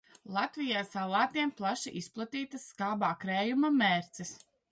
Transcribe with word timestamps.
Latvijā 0.35 0.79
salātiem 0.93 1.51
plaši 1.59 1.93
izplatītas 2.01 2.65
skābā 2.71 3.13
krējuma 3.25 3.71
mērces. 3.79 4.35